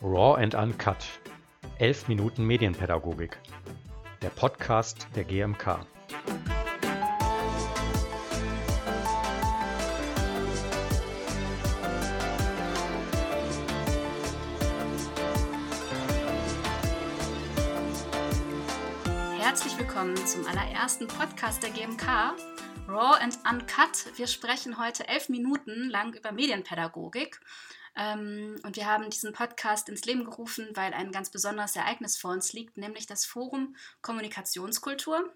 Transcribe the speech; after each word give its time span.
Raw 0.00 0.34
and 0.34 0.54
Uncut. 0.54 1.04
11 1.78 2.08
Minuten 2.08 2.44
Medienpädagogik. 2.44 3.38
Der 4.20 4.30
Podcast 4.30 5.06
der 5.14 5.24
GMK. 5.24 5.78
Herzlich 19.38 19.78
willkommen 19.78 20.16
zum 20.26 20.46
allerersten 20.46 21.06
Podcast 21.06 21.62
der 21.62 21.70
GMK. 21.70 22.34
Raw 22.88 23.18
and 23.20 23.38
Uncut. 23.46 24.16
Wir 24.16 24.26
sprechen 24.26 24.78
heute 24.78 25.06
elf 25.08 25.28
Minuten 25.28 25.90
lang 25.90 26.14
über 26.14 26.32
Medienpädagogik. 26.32 27.38
Ähm, 27.94 28.56
und 28.64 28.76
wir 28.76 28.86
haben 28.86 29.10
diesen 29.10 29.34
Podcast 29.34 29.90
ins 29.90 30.06
Leben 30.06 30.24
gerufen, 30.24 30.70
weil 30.72 30.94
ein 30.94 31.12
ganz 31.12 31.28
besonderes 31.28 31.76
Ereignis 31.76 32.16
vor 32.16 32.30
uns 32.30 32.54
liegt, 32.54 32.78
nämlich 32.78 33.06
das 33.06 33.26
Forum 33.26 33.76
Kommunikationskultur. 34.00 35.34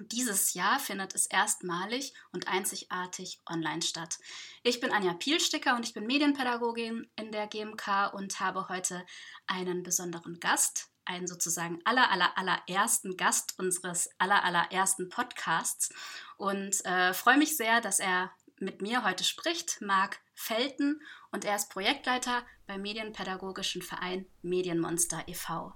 Dieses 0.00 0.54
Jahr 0.54 0.80
findet 0.80 1.14
es 1.14 1.26
erstmalig 1.26 2.14
und 2.32 2.48
einzigartig 2.48 3.40
online 3.48 3.82
statt. 3.82 4.18
Ich 4.64 4.80
bin 4.80 4.90
Anja 4.90 5.14
Pielsticker 5.14 5.76
und 5.76 5.86
ich 5.86 5.94
bin 5.94 6.06
Medienpädagogin 6.06 7.08
in 7.14 7.30
der 7.30 7.46
GMK 7.46 8.12
und 8.12 8.40
habe 8.40 8.68
heute 8.68 9.06
einen 9.46 9.84
besonderen 9.84 10.40
Gast, 10.40 10.91
einen 11.04 11.26
sozusagen 11.26 11.80
aller, 11.84 12.10
aller, 12.10 12.36
allerersten 12.36 13.16
Gast 13.16 13.58
unseres 13.58 14.10
aller, 14.18 14.44
allerersten 14.44 15.08
Podcasts 15.08 15.90
und 16.36 16.84
äh, 16.84 17.12
freue 17.14 17.38
mich 17.38 17.56
sehr, 17.56 17.80
dass 17.80 18.00
er 18.00 18.30
mit 18.58 18.80
mir 18.80 19.04
heute 19.04 19.24
spricht, 19.24 19.80
Marc 19.80 20.20
Felten 20.34 21.00
und 21.30 21.44
er 21.44 21.56
ist 21.56 21.70
Projektleiter 21.70 22.42
beim 22.66 22.82
Medienpädagogischen 22.82 23.82
Verein 23.82 24.26
Medienmonster 24.42 25.24
e.V. 25.26 25.74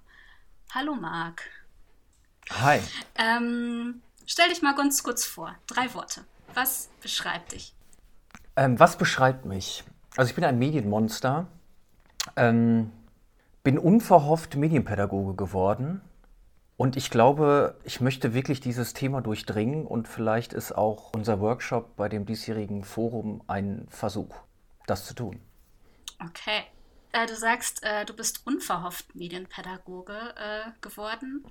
Hallo 0.72 0.94
Marc. 0.94 1.42
Hi. 2.50 2.80
Ähm, 3.16 4.02
stell 4.24 4.48
dich 4.48 4.62
mal 4.62 4.74
ganz 4.74 5.02
kurz 5.02 5.24
vor. 5.24 5.56
Drei 5.66 5.92
Worte. 5.94 6.24
Was 6.54 6.88
beschreibt 7.02 7.52
dich? 7.52 7.74
Ähm, 8.56 8.78
was 8.78 8.96
beschreibt 8.96 9.44
mich? 9.44 9.84
Also 10.16 10.30
ich 10.30 10.34
bin 10.34 10.44
ein 10.44 10.58
Medienmonster, 10.58 11.46
ähm, 12.36 12.90
bin 13.66 13.78
unverhofft 13.80 14.54
Medienpädagoge 14.54 15.34
geworden 15.34 16.00
und 16.76 16.96
ich 16.96 17.10
glaube, 17.10 17.76
ich 17.82 18.00
möchte 18.00 18.32
wirklich 18.32 18.60
dieses 18.60 18.94
Thema 18.94 19.22
durchdringen 19.22 19.88
und 19.88 20.06
vielleicht 20.06 20.52
ist 20.52 20.70
auch 20.70 21.10
unser 21.16 21.40
Workshop 21.40 21.96
bei 21.96 22.08
dem 22.08 22.26
diesjährigen 22.26 22.84
Forum 22.84 23.42
ein 23.48 23.88
Versuch 23.88 24.36
das 24.86 25.04
zu 25.04 25.14
tun. 25.14 25.40
Okay. 26.24 26.62
Äh, 27.10 27.26
du 27.26 27.34
sagst, 27.34 27.82
äh, 27.82 28.04
du 28.04 28.14
bist 28.14 28.46
unverhofft 28.46 29.16
Medienpädagoge 29.16 30.12
äh, 30.12 30.70
geworden. 30.80 31.44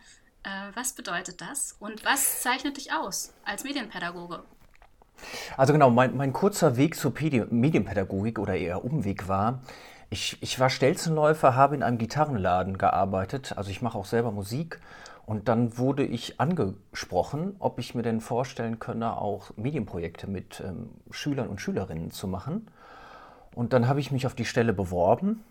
Äh, 0.43 0.49
was 0.73 0.93
bedeutet 0.93 1.41
das? 1.41 1.75
Und 1.79 2.05
was 2.05 2.41
zeichnet 2.41 2.77
dich 2.77 2.93
aus 2.93 3.33
als 3.43 3.65
Medienpädagoge? 3.65 4.45
Also 5.57 5.73
genau, 5.73 5.89
mein, 5.89 6.15
mein 6.15 6.31
kurzer 6.31 6.77
Weg 6.77 6.95
zur 6.95 7.13
Pedi 7.13 7.43
Medienpädagogik 7.49 8.39
oder 8.39 8.55
eher 8.55 8.85
Umweg 8.85 9.27
war, 9.27 9.63
ich, 10.09 10.37
ich 10.41 10.59
war 10.59 10.69
Stelzenläufer, 10.69 11.55
habe 11.55 11.75
in 11.75 11.83
einem 11.83 11.97
Gitarrenladen 11.97 12.77
gearbeitet, 12.77 13.53
also 13.57 13.69
ich 13.69 13.81
mache 13.81 13.97
auch 13.97 14.05
selber 14.05 14.31
Musik 14.31 14.79
und 15.25 15.47
dann 15.47 15.77
wurde 15.77 16.05
ich 16.05 16.39
angesprochen, 16.39 17.55
ob 17.59 17.79
ich 17.79 17.95
mir 17.95 18.03
denn 18.03 18.21
vorstellen 18.21 18.79
könne, 18.79 19.17
auch 19.17 19.51
Medienprojekte 19.57 20.27
mit 20.27 20.61
ähm, 20.65 20.89
Schülern 21.09 21.47
und 21.47 21.59
Schülerinnen 21.59 22.11
zu 22.11 22.27
machen. 22.27 22.67
Und 23.55 23.73
dann 23.73 23.87
habe 23.87 23.99
ich 23.99 24.11
mich 24.11 24.27
auf 24.27 24.35
die 24.35 24.45
Stelle 24.45 24.73
beworben 24.73 25.43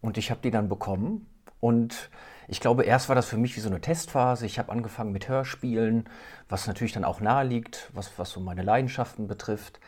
und 0.00 0.16
ich 0.16 0.30
habe 0.30 0.40
die 0.42 0.50
dann 0.50 0.68
bekommen. 0.68 1.26
Und 1.60 2.10
ich 2.48 2.60
glaube, 2.60 2.84
erst 2.84 3.08
war 3.08 3.16
das 3.16 3.26
für 3.26 3.36
mich 3.36 3.54
wie 3.56 3.60
so 3.60 3.68
eine 3.68 3.80
Testphase. 3.80 4.46
Ich 4.46 4.58
habe 4.58 4.72
angefangen 4.72 5.12
mit 5.12 5.28
Hörspielen, 5.28 6.08
was 6.48 6.66
natürlich 6.66 6.92
dann 6.92 7.04
auch 7.04 7.20
nahe 7.20 7.44
liegt, 7.44 7.90
was, 7.92 8.18
was 8.18 8.30
so 8.30 8.40
meine 8.40 8.62
Leidenschaften 8.62 9.28
betrifft. 9.28 9.78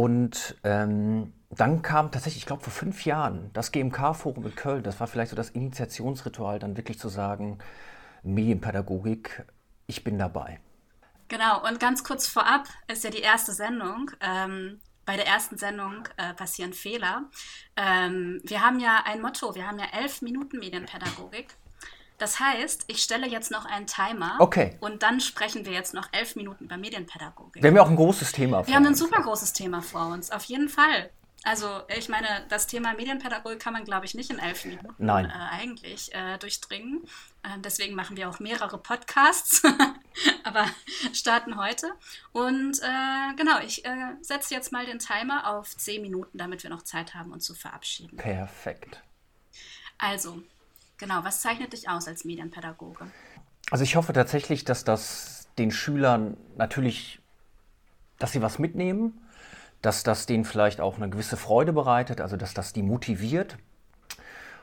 Und 0.00 0.56
ähm, 0.64 1.34
dann 1.50 1.82
kam 1.82 2.10
tatsächlich, 2.10 2.44
ich 2.44 2.46
glaube, 2.46 2.62
vor 2.62 2.72
fünf 2.72 3.04
Jahren 3.04 3.50
das 3.52 3.70
GMK-Forum 3.70 4.46
in 4.46 4.54
Köln. 4.54 4.82
Das 4.82 4.98
war 4.98 5.06
vielleicht 5.06 5.28
so 5.28 5.36
das 5.36 5.50
Initiationsritual, 5.50 6.58
dann 6.58 6.78
wirklich 6.78 6.98
zu 6.98 7.10
sagen, 7.10 7.58
Medienpädagogik, 8.22 9.44
ich 9.86 10.02
bin 10.02 10.18
dabei. 10.18 10.58
Genau, 11.28 11.62
und 11.68 11.80
ganz 11.80 12.02
kurz 12.02 12.26
vorab 12.26 12.66
ist 12.88 13.04
ja 13.04 13.10
die 13.10 13.20
erste 13.20 13.52
Sendung. 13.52 14.10
Ähm, 14.22 14.80
bei 15.04 15.16
der 15.16 15.26
ersten 15.26 15.58
Sendung 15.58 16.08
äh, 16.16 16.32
passieren 16.32 16.72
Fehler. 16.72 17.24
Ähm, 17.76 18.40
wir 18.42 18.64
haben 18.64 18.80
ja 18.80 19.02
ein 19.04 19.20
Motto, 19.20 19.54
wir 19.54 19.66
haben 19.66 19.78
ja 19.78 19.88
elf 19.92 20.22
Minuten 20.22 20.60
Medienpädagogik. 20.60 21.48
Das 22.20 22.38
heißt, 22.38 22.84
ich 22.88 23.02
stelle 23.02 23.26
jetzt 23.26 23.50
noch 23.50 23.64
einen 23.64 23.86
Timer 23.86 24.36
okay. 24.40 24.76
und 24.80 25.02
dann 25.02 25.20
sprechen 25.20 25.64
wir 25.64 25.72
jetzt 25.72 25.94
noch 25.94 26.06
elf 26.12 26.36
Minuten 26.36 26.64
über 26.64 26.76
Medienpädagogik. 26.76 27.62
Wir 27.62 27.68
haben 27.68 27.76
ja 27.76 27.82
auch 27.82 27.88
ein 27.88 27.96
großes 27.96 28.32
Thema 28.32 28.58
vor 28.58 28.66
Wir 28.68 28.74
haben 28.74 28.86
ein 28.86 28.94
super 28.94 29.22
großes 29.22 29.54
Thema 29.54 29.80
vor 29.80 30.08
uns, 30.08 30.30
auf 30.30 30.44
jeden 30.44 30.68
Fall. 30.68 31.08
Also 31.44 31.80
ich 31.96 32.10
meine, 32.10 32.26
das 32.50 32.66
Thema 32.66 32.92
Medienpädagogik 32.92 33.58
kann 33.58 33.72
man, 33.72 33.84
glaube 33.84 34.04
ich, 34.04 34.14
nicht 34.14 34.30
in 34.30 34.38
elf 34.38 34.66
Minuten. 34.66 34.94
Äh, 35.30 35.32
eigentlich 35.62 36.14
äh, 36.14 36.36
durchdringen. 36.36 37.04
Äh, 37.42 37.58
deswegen 37.64 37.94
machen 37.94 38.18
wir 38.18 38.28
auch 38.28 38.38
mehrere 38.38 38.76
Podcasts, 38.76 39.62
aber 40.44 40.66
starten 41.14 41.56
heute. 41.56 41.90
Und 42.32 42.80
äh, 42.82 43.34
genau, 43.36 43.60
ich 43.60 43.86
äh, 43.86 44.14
setze 44.20 44.54
jetzt 44.54 44.72
mal 44.72 44.84
den 44.84 44.98
Timer 44.98 45.56
auf 45.56 45.74
zehn 45.74 46.02
Minuten, 46.02 46.36
damit 46.36 46.64
wir 46.64 46.68
noch 46.68 46.82
Zeit 46.82 47.14
haben, 47.14 47.32
uns 47.32 47.46
zu 47.46 47.54
verabschieden. 47.54 48.18
Perfekt. 48.18 49.00
Also, 49.96 50.42
genau, 51.00 51.24
was 51.24 51.40
zeichnet 51.40 51.72
dich 51.72 51.88
aus 51.88 52.06
als 52.06 52.24
Medienpädagoge? 52.24 53.10
Also 53.72 53.82
ich 53.82 53.96
hoffe 53.96 54.12
tatsächlich, 54.12 54.64
dass 54.64 54.84
das 54.84 55.48
den 55.58 55.72
Schülern 55.72 56.36
natürlich, 56.56 57.20
dass 58.18 58.30
sie 58.30 58.42
was 58.42 58.60
mitnehmen 58.60 59.20
dass 59.82 60.02
das 60.02 60.26
denen 60.26 60.44
vielleicht 60.44 60.80
auch 60.80 60.96
eine 60.96 61.08
gewisse 61.08 61.36
Freude 61.36 61.72
bereitet, 61.72 62.20
also 62.20 62.36
dass 62.36 62.54
das 62.54 62.72
die 62.72 62.82
motiviert. 62.82 63.56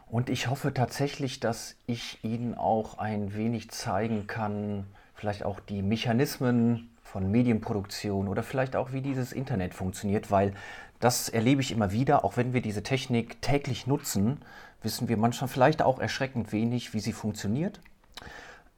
Und 0.09 0.29
ich 0.29 0.47
hoffe 0.47 0.73
tatsächlich, 0.73 1.39
dass 1.39 1.75
ich 1.85 2.23
ihnen 2.23 2.55
auch 2.55 2.97
ein 2.97 3.35
wenig 3.35 3.71
zeigen 3.71 4.27
kann, 4.27 4.85
vielleicht 5.15 5.43
auch 5.43 5.59
die 5.59 5.81
Mechanismen 5.81 6.91
von 7.01 7.29
Medienproduktion 7.29 8.27
oder 8.27 8.43
vielleicht 8.43 8.75
auch, 8.75 8.91
wie 8.93 9.01
dieses 9.01 9.33
Internet 9.33 9.73
funktioniert, 9.73 10.29
weil 10.29 10.53
das 10.99 11.29
erlebe 11.29 11.61
ich 11.61 11.71
immer 11.71 11.91
wieder, 11.91 12.25
auch 12.25 12.37
wenn 12.37 12.53
wir 12.53 12.61
diese 12.61 12.83
Technik 12.83 13.41
täglich 13.41 13.87
nutzen, 13.87 14.39
wissen 14.81 15.09
wir 15.09 15.17
manchmal 15.17 15.47
vielleicht 15.47 15.81
auch 15.81 15.99
erschreckend 15.99 16.51
wenig, 16.51 16.93
wie 16.93 16.99
sie 16.99 17.13
funktioniert. 17.13 17.79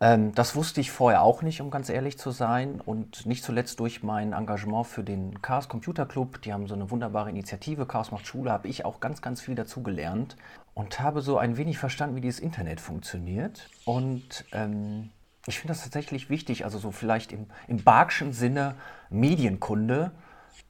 Ähm, 0.01 0.33
das 0.33 0.55
wusste 0.55 0.81
ich 0.81 0.91
vorher 0.91 1.21
auch 1.21 1.41
nicht, 1.41 1.61
um 1.61 1.71
ganz 1.71 1.89
ehrlich 1.89 2.17
zu 2.17 2.31
sein. 2.31 2.81
Und 2.81 3.25
nicht 3.25 3.43
zuletzt 3.43 3.79
durch 3.79 4.03
mein 4.03 4.33
Engagement 4.33 4.87
für 4.87 5.03
den 5.03 5.41
Chaos 5.41 5.67
Computer 5.67 6.05
Club. 6.05 6.41
Die 6.41 6.53
haben 6.53 6.67
so 6.67 6.75
eine 6.75 6.89
wunderbare 6.89 7.29
Initiative, 7.29 7.85
Chaos 7.85 8.11
macht 8.11 8.27
Schule, 8.27 8.51
habe 8.51 8.67
ich 8.67 8.85
auch 8.85 8.99
ganz, 8.99 9.21
ganz 9.21 9.41
viel 9.41 9.55
dazugelernt 9.55 10.37
und 10.73 10.99
habe 10.99 11.21
so 11.21 11.37
ein 11.37 11.57
wenig 11.57 11.77
verstanden, 11.77 12.15
wie 12.15 12.21
dieses 12.21 12.39
Internet 12.39 12.79
funktioniert. 12.79 13.69
Und 13.85 14.45
ähm, 14.53 15.09
ich 15.47 15.59
finde 15.59 15.73
das 15.73 15.83
tatsächlich 15.83 16.29
wichtig, 16.29 16.63
also 16.63 16.77
so 16.77 16.91
vielleicht 16.91 17.31
im, 17.33 17.47
im 17.67 17.83
Barkschen 17.83 18.31
Sinne 18.33 18.75
Medienkunde 19.09 20.11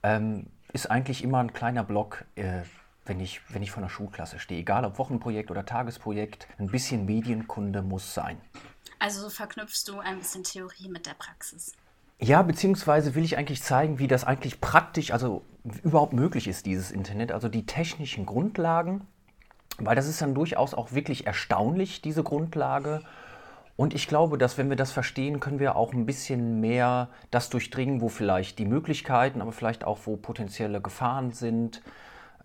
ähm, 0.02 0.48
ist 0.74 0.90
eigentlich 0.90 1.24
immer 1.24 1.40
ein 1.40 1.53
kleiner 1.53 1.84
Block. 1.84 2.25
Äh, 2.35 2.62
wenn 3.09 3.19
ich, 3.19 3.41
wenn 3.50 3.63
ich 3.63 3.72
vor 3.72 3.81
einer 3.81 3.90
Schulklasse 3.90 4.40
stehe, 4.40 4.62
egal 4.62 4.85
ob 4.85 5.00
Wochenprojekt 5.00 5.50
oder 5.50 5.66
Tagesprojekt, 5.66 6.47
ein 6.59 6.68
bisschen 6.68 7.06
Medienkunde 7.06 7.81
muss 7.81 8.13
sein. 8.13 8.40
Also 9.00 9.29
verknüpfst 9.29 9.85
du 9.88 10.00
ein 10.00 10.19
bisschen 10.19 10.44
Theorie 10.44 10.90
mit 10.90 11.08
der 11.08 11.16
Praxis. 11.16 11.74
Ja, 12.19 12.41
beziehungsweise 12.41 13.16
will 13.16 13.24
ich 13.24 13.38
eigentlich 13.38 13.63
zeigen, 13.63 13.97
wie 13.97 14.08
das 14.08 14.25
eigentlich 14.25 14.62
praktisch, 14.62 15.12
also 15.12 15.44
überhaupt 15.84 16.13
möglich 16.13 16.47
ist, 16.47 16.66
dieses 16.66 16.91
Internet, 16.91 17.32
also 17.32 17.47
die 17.47 17.66
technischen 17.66 18.26
Grundlagen, 18.26 19.08
weil 19.78 19.96
das 19.96 20.08
ist 20.08 20.22
dann 20.22 20.35
durchaus 20.35 20.73
auch 20.73 20.91
wirklich 20.91 21.26
erstaunlich, 21.26 22.02
diese 22.02 22.23
Grundlage. 22.23 23.02
Und 23.79 23.93
ich 23.93 24.09
glaube, 24.09 24.37
dass 24.37 24.58
wenn 24.58 24.67
wir 24.67 24.76
das 24.76 24.91
verstehen, 24.91 25.40
können 25.40 25.58
wir 25.58 25.78
auch 25.78 25.93
ein 25.93 26.05
bisschen 26.05 26.59
mehr 26.59 27.08
das 27.31 27.49
durchdringen, 27.49 28.02
wo 28.02 28.09
vielleicht 28.09 28.59
die 28.59 28.66
Möglichkeiten, 28.66 29.41
aber 29.41 29.53
vielleicht 29.53 29.85
auch 29.85 29.99
wo 30.03 30.17
potenzielle 30.17 30.81
Gefahren 30.81 31.31
sind. 31.31 31.81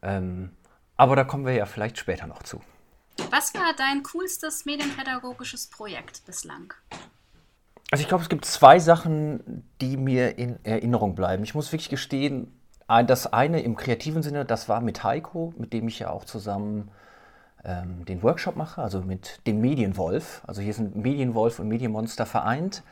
Ähm, 0.00 0.52
aber 0.96 1.16
da 1.16 1.24
kommen 1.24 1.44
wir 1.44 1.52
ja 1.52 1.66
vielleicht 1.66 1.98
später 1.98 2.28
noch 2.28 2.44
zu. 2.44 2.60
Was 3.32 3.52
war 3.54 3.74
dein 3.76 4.04
coolstes 4.04 4.64
medienpädagogisches 4.64 5.66
Projekt 5.66 6.24
bislang? 6.24 6.72
Also 7.90 8.02
ich 8.02 8.06
glaube, 8.06 8.22
es 8.22 8.28
gibt 8.28 8.44
zwei 8.44 8.78
Sachen, 8.78 9.68
die 9.80 9.96
mir 9.96 10.38
in 10.38 10.64
Erinnerung 10.64 11.16
bleiben. 11.16 11.42
Ich 11.42 11.56
muss 11.56 11.72
wirklich 11.72 11.90
gestehen, 11.90 12.56
das 12.86 13.32
eine 13.32 13.60
im 13.60 13.74
kreativen 13.74 14.22
Sinne, 14.22 14.44
das 14.44 14.68
war 14.68 14.80
mit 14.80 15.02
Heiko, 15.02 15.52
mit 15.58 15.72
dem 15.72 15.88
ich 15.88 15.98
ja 15.98 16.10
auch 16.10 16.26
zusammen 16.26 16.92
ähm, 17.64 18.04
den 18.04 18.22
Workshop 18.22 18.56
mache, 18.56 18.82
also 18.82 19.00
mit 19.00 19.40
dem 19.46 19.60
Medienwolf. 19.60 20.42
Also 20.46 20.60
hier 20.62 20.74
sind 20.74 20.96
Medienwolf 20.96 21.58
und 21.58 21.68
Medienmonster 21.68 22.26
vereint. 22.26 22.82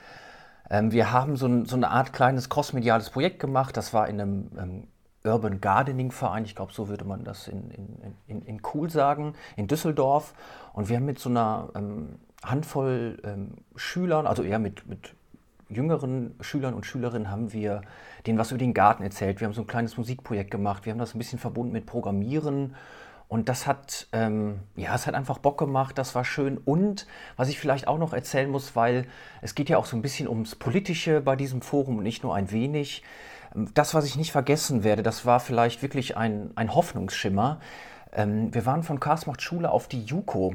Ähm, 0.70 0.92
wir 0.92 1.12
haben 1.12 1.36
so, 1.36 1.46
ein, 1.46 1.66
so, 1.66 1.76
eine 1.76 1.90
Art 1.90 2.12
kleines 2.12 2.48
crossmediales 2.48 3.10
Projekt 3.10 3.40
gemacht. 3.40 3.76
Das 3.76 3.92
war 3.92 4.08
in 4.08 4.20
einem 4.20 4.50
ähm, 4.58 4.86
Urban 5.24 5.60
Gardening 5.60 6.10
Verein, 6.10 6.44
ich 6.44 6.56
glaube, 6.56 6.72
so 6.72 6.88
würde 6.88 7.04
man 7.04 7.24
das 7.24 7.46
in, 7.48 7.70
in, 7.70 8.14
in, 8.26 8.42
in 8.42 8.60
Cool 8.72 8.90
sagen, 8.90 9.34
in 9.56 9.68
Düsseldorf. 9.68 10.34
Und 10.72 10.88
wir 10.88 10.96
haben 10.96 11.04
mit 11.04 11.18
so 11.18 11.28
einer 11.28 11.68
ähm, 11.74 12.16
Handvoll 12.42 13.18
ähm, 13.24 13.52
Schülern, 13.76 14.26
also 14.26 14.42
eher 14.42 14.58
mit, 14.58 14.86
mit 14.88 15.14
jüngeren 15.68 16.34
Schülern 16.40 16.74
und 16.74 16.86
Schülerinnen, 16.86 17.30
haben 17.30 17.52
wir 17.52 17.82
denen 18.26 18.38
was 18.38 18.50
über 18.50 18.58
den 18.58 18.74
Garten 18.74 19.02
erzählt. 19.02 19.40
Wir 19.40 19.46
haben 19.46 19.54
so 19.54 19.62
ein 19.62 19.66
kleines 19.66 19.96
Musikprojekt 19.96 20.50
gemacht. 20.50 20.84
Wir 20.84 20.92
haben 20.92 20.98
das 20.98 21.14
ein 21.14 21.18
bisschen 21.18 21.38
verbunden 21.38 21.72
mit 21.72 21.86
Programmieren. 21.86 22.74
Und 23.32 23.48
das 23.48 23.66
hat, 23.66 24.08
ähm, 24.12 24.60
ja, 24.76 24.94
es 24.94 25.06
hat 25.06 25.14
einfach 25.14 25.38
Bock 25.38 25.56
gemacht, 25.56 25.96
das 25.96 26.14
war 26.14 26.22
schön. 26.22 26.58
Und 26.58 27.06
was 27.38 27.48
ich 27.48 27.58
vielleicht 27.58 27.88
auch 27.88 27.96
noch 27.96 28.12
erzählen 28.12 28.50
muss, 28.50 28.76
weil 28.76 29.06
es 29.40 29.54
geht 29.54 29.70
ja 29.70 29.78
auch 29.78 29.86
so 29.86 29.96
ein 29.96 30.02
bisschen 30.02 30.28
ums 30.28 30.54
Politische 30.54 31.22
bei 31.22 31.34
diesem 31.34 31.62
Forum 31.62 31.96
und 31.96 32.02
nicht 32.02 32.22
nur 32.22 32.34
ein 32.34 32.50
wenig. 32.50 33.02
Das, 33.54 33.94
was 33.94 34.04
ich 34.04 34.16
nicht 34.16 34.32
vergessen 34.32 34.84
werde, 34.84 35.02
das 35.02 35.24
war 35.24 35.40
vielleicht 35.40 35.80
wirklich 35.80 36.14
ein, 36.14 36.50
ein 36.56 36.74
Hoffnungsschimmer. 36.74 37.58
Ähm, 38.12 38.52
wir 38.52 38.66
waren 38.66 38.82
von 38.82 39.00
Karlsmacht 39.00 39.40
Schule 39.40 39.70
auf 39.70 39.88
die 39.88 40.04
JUKO 40.04 40.54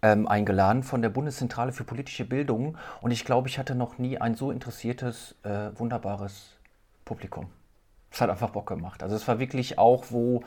ähm, 0.00 0.26
eingeladen 0.26 0.82
von 0.82 1.02
der 1.02 1.10
Bundeszentrale 1.10 1.72
für 1.72 1.84
politische 1.84 2.24
Bildung 2.24 2.78
und 3.02 3.10
ich 3.10 3.26
glaube, 3.26 3.50
ich 3.50 3.58
hatte 3.58 3.74
noch 3.74 3.98
nie 3.98 4.16
ein 4.16 4.36
so 4.36 4.50
interessiertes, 4.50 5.34
äh, 5.42 5.78
wunderbares 5.78 6.56
Publikum. 7.04 7.50
Es 8.10 8.22
hat 8.22 8.30
einfach 8.30 8.50
Bock 8.50 8.68
gemacht. 8.68 9.02
Also 9.02 9.16
es 9.16 9.28
war 9.28 9.38
wirklich 9.38 9.78
auch, 9.78 10.06
wo 10.08 10.42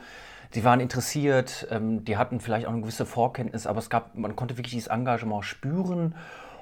sie 0.54 0.64
waren 0.64 0.80
interessiert, 0.80 1.66
ähm, 1.70 2.04
die 2.04 2.16
hatten 2.16 2.40
vielleicht 2.40 2.66
auch 2.66 2.72
eine 2.72 2.80
gewisse 2.80 3.06
Vorkenntnis, 3.06 3.66
aber 3.66 3.80
es 3.80 3.90
gab, 3.90 4.14
man 4.14 4.36
konnte 4.36 4.56
wirklich 4.56 4.72
dieses 4.72 4.88
Engagement 4.88 5.44
spüren 5.44 6.14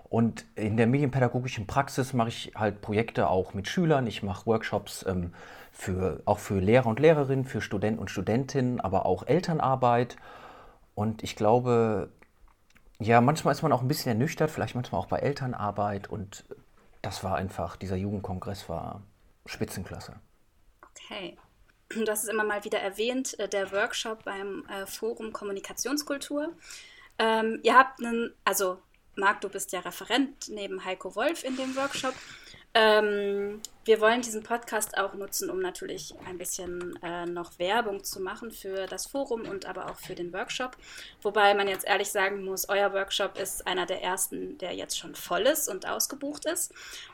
und 0.09 0.47
in 0.57 0.77
der 0.77 0.87
medienpädagogischen 0.87 1.67
Praxis 1.67 2.13
mache 2.13 2.29
ich 2.29 2.53
halt 2.55 2.81
Projekte 2.81 3.29
auch 3.29 3.55
mit 3.55 3.69
Schülern. 3.69 4.07
Ich 4.07 4.23
mache 4.23 4.47
Workshops 4.47 5.05
ähm, 5.09 5.33
für, 5.71 6.21
auch 6.25 6.39
für 6.39 6.59
Lehrer 6.59 6.87
und 6.87 7.01
Lehrerinnen, 7.01 7.45
für 7.45 7.61
Studenten 7.61 7.99
und 7.99 8.11
Studentinnen, 8.11 8.81
aber 8.81 9.07
auch 9.07 9.27
Elternarbeit. 9.27 10.17
Und 10.95 11.23
ich 11.23 11.37
glaube, 11.37 12.11
ja, 12.99 13.21
manchmal 13.21 13.53
ist 13.53 13.63
man 13.63 13.73
auch 13.73 13.81
ein 13.81 13.89
bisschen 13.89 14.13
ernüchtert, 14.13 14.51
vielleicht 14.51 14.75
manchmal 14.75 15.01
auch 15.01 15.07
bei 15.07 15.19
Elternarbeit. 15.19 16.11
Und 16.11 16.45
das 17.01 17.25
war 17.25 17.37
einfach, 17.37 17.77
dieser 17.77 17.97
Jugendkongress 17.97 18.69
war 18.69 19.03
Spitzenklasse. 19.47 20.17
Okay. 20.91 21.39
Du 21.95 22.11
hast 22.11 22.23
es 22.23 22.29
immer 22.29 22.45
mal 22.45 22.65
wieder 22.65 22.79
erwähnt, 22.79 23.39
äh, 23.39 23.49
der 23.49 23.71
Workshop 23.73 24.25
beim 24.25 24.65
äh, 24.67 24.87
Forum 24.87 25.33
Kommunikationskultur. 25.33 26.53
Ähm, 27.19 27.61
ihr 27.63 27.77
habt 27.77 28.01
einen, 28.01 28.35
also 28.45 28.79
Marc, 29.15 29.43
du 29.43 29.49
bist 29.49 29.73
ja 29.73 29.81
Referent 29.81 30.49
neben 30.49 30.85
Heiko 30.85 31.15
Wolf 31.15 31.45
in 31.45 31.57
dem 31.57 31.77
Workshop. 31.77 32.15
Ähm, 32.75 33.61
wir 33.85 34.01
wollen 34.01 34.23
diesen 34.23 34.43
Podcast 34.43 34.97
auch 34.97 35.13
nutzen, 35.13 35.51
um 35.51 35.61
natürlich 35.61 36.15
ein 36.27 36.39
bisschen 36.39 36.99
äh, 37.03 37.27
noch 37.27 37.59
Werbung 37.59 38.03
zu 38.03 38.21
machen 38.21 38.51
für 38.51 38.87
das 38.87 39.07
Forum 39.07 39.43
und 39.43 39.67
aber 39.67 39.91
auch 39.91 39.99
für 39.99 40.15
den 40.15 40.33
Workshop. 40.33 40.79
Wobei 41.21 41.53
man 41.53 41.69
jetzt 41.69 41.87
ehrlich 41.87 42.11
sagen 42.11 42.45
muss, 42.45 42.71
euer 42.71 42.95
Workshop 42.95 43.39
ist 43.39 43.67
einer 43.67 43.85
der 43.85 44.03
ersten, 44.03 44.57
der 44.57 44.73
jetzt 44.75 44.99
schon 44.99 45.15
voll 45.15 45.43
ist 45.43 45.69
und 45.69 45.87
ausgebucht 45.87 46.47
ist. 46.47 46.73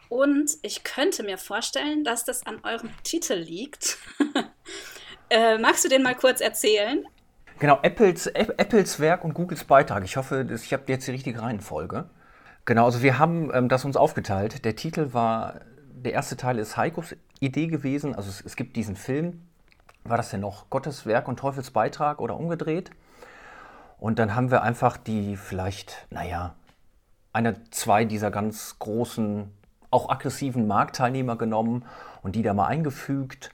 Und 0.09 0.53
ich 0.63 0.85
könnte 0.85 1.25
mir 1.25 1.39
vorstellen, 1.39 2.05
dass 2.05 2.25
das 2.25 2.47
an 2.47 2.61
eurem 2.63 2.91
Titel 3.03 3.35
liegt. 3.35 3.99
äh, 5.31 5.59
magst 5.59 5.85
du 5.85 5.89
den 5.89 6.03
mal 6.03 6.15
kurz 6.15 6.41
erzählen? 6.41 7.05
Genau, 7.59 7.79
Apples, 7.83 8.27
Apples 8.29 9.01
Werk 9.01 9.25
und 9.25 9.35
Googles 9.35 9.65
Beitrag. 9.65 10.05
Ich 10.05 10.17
hoffe, 10.17 10.47
ich 10.55 10.73
habe 10.73 10.85
jetzt 10.87 11.07
die 11.09 11.11
richtige 11.11 11.43
Reihenfolge. 11.43 12.09
Genau, 12.65 12.85
also 12.85 13.03
wir 13.03 13.19
haben 13.19 13.51
ähm, 13.53 13.69
das 13.69 13.85
uns 13.85 13.97
aufgeteilt. 13.97 14.65
Der 14.65 14.77
Titel 14.77 15.13
war, 15.13 15.61
der 15.91 16.13
erste 16.13 16.37
Teil 16.37 16.59
ist 16.59 16.77
Heikos 16.77 17.17
Idee 17.41 17.67
gewesen. 17.67 18.15
Also 18.15 18.29
es, 18.29 18.41
es 18.43 18.57
gibt 18.57 18.77
diesen 18.77 18.95
Film, 18.95 19.49
war 20.05 20.17
das 20.17 20.31
denn 20.31 20.41
noch 20.41 20.71
Gottes 20.71 21.07
Werk 21.07 21.29
und 21.29 21.39
Teufels 21.39 21.71
Beitrag 21.71 22.21
oder 22.21 22.37
umgedreht? 22.37 22.91
Und 23.99 24.19
dann 24.19 24.35
haben 24.35 24.51
wir 24.51 24.63
einfach 24.63 24.97
die 24.97 25.37
vielleicht, 25.37 26.07
naja, 26.11 26.55
eine, 27.33 27.69
zwei 27.71 28.05
dieser 28.05 28.31
ganz 28.31 28.79
großen, 28.79 29.53
auch 29.91 30.09
aggressiven 30.09 30.67
Marktteilnehmer 30.67 31.37
genommen 31.37 31.85
und 32.23 32.37
die 32.37 32.43
da 32.43 32.55
mal 32.55 32.67
eingefügt. 32.67 33.51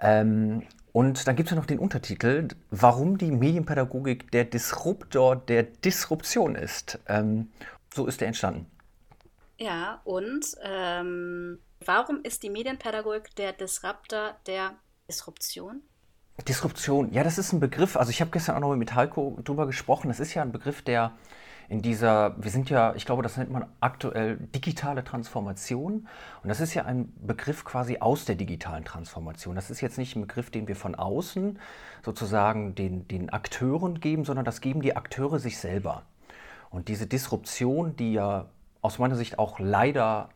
Ähm, 0.00 0.62
und 0.92 1.26
dann 1.26 1.36
gibt 1.36 1.48
es 1.48 1.50
ja 1.50 1.56
noch 1.56 1.66
den 1.66 1.78
Untertitel, 1.78 2.48
warum 2.70 3.18
die 3.18 3.30
Medienpädagogik 3.30 4.30
der 4.30 4.44
Disruptor 4.44 5.36
der 5.36 5.62
Disruption 5.62 6.54
ist. 6.54 6.98
Ähm, 7.06 7.52
so 7.94 8.06
ist 8.06 8.20
der 8.20 8.28
entstanden. 8.28 8.66
Ja, 9.58 10.00
und 10.04 10.44
ähm, 10.62 11.58
warum 11.84 12.20
ist 12.22 12.42
die 12.42 12.50
Medienpädagogik 12.50 13.34
der 13.36 13.52
Disruptor 13.52 14.36
der 14.46 14.74
Disruption? 15.08 15.82
Disruption, 16.46 17.12
ja, 17.12 17.24
das 17.24 17.38
ist 17.38 17.52
ein 17.52 17.58
Begriff, 17.58 17.96
also 17.96 18.10
ich 18.10 18.20
habe 18.20 18.30
gestern 18.30 18.56
auch 18.56 18.60
noch 18.60 18.76
mit 18.76 18.94
Heiko 18.94 19.38
drüber 19.42 19.66
gesprochen, 19.66 20.08
das 20.08 20.20
ist 20.20 20.34
ja 20.34 20.42
ein 20.42 20.52
Begriff, 20.52 20.82
der 20.82 21.12
in 21.68 21.82
dieser, 21.82 22.34
wir 22.42 22.50
sind 22.50 22.70
ja, 22.70 22.94
ich 22.94 23.04
glaube, 23.04 23.22
das 23.22 23.36
nennt 23.36 23.50
man 23.50 23.66
aktuell 23.80 24.38
digitale 24.54 25.04
Transformation. 25.04 26.08
Und 26.42 26.48
das 26.48 26.60
ist 26.60 26.72
ja 26.72 26.86
ein 26.86 27.12
Begriff 27.20 27.64
quasi 27.64 27.98
aus 27.98 28.24
der 28.24 28.36
digitalen 28.36 28.84
Transformation. 28.84 29.54
Das 29.54 29.70
ist 29.70 29.82
jetzt 29.82 29.98
nicht 29.98 30.16
ein 30.16 30.22
Begriff, 30.22 30.50
den 30.50 30.66
wir 30.66 30.76
von 30.76 30.94
außen 30.94 31.58
sozusagen 32.02 32.74
den, 32.74 33.06
den 33.06 33.28
Akteuren 33.28 34.00
geben, 34.00 34.24
sondern 34.24 34.46
das 34.46 34.62
geben 34.62 34.80
die 34.80 34.96
Akteure 34.96 35.38
sich 35.38 35.58
selber. 35.58 36.04
Und 36.70 36.88
diese 36.88 37.06
Disruption, 37.06 37.96
die 37.96 38.14
ja 38.14 38.46
aus 38.80 38.98
meiner 38.98 39.16
Sicht 39.16 39.38
auch 39.38 39.58
leider 39.58 40.30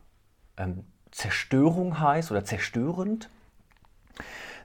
ähm, 0.57 0.83
Zerstörung 1.09 1.99
heißt 1.99 2.31
oder 2.31 2.45
zerstörend, 2.45 3.29